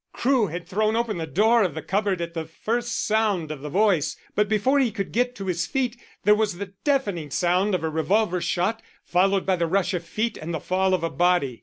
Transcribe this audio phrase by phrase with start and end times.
[0.13, 3.69] Crewe had thrown open the door of the cupboard at the first sound of the
[3.69, 7.75] voice, but before he could get on to his feet there was the deafening sound
[7.75, 11.09] of a revolver shot, followed by the rush of feet and the fall of a
[11.11, 11.59] body.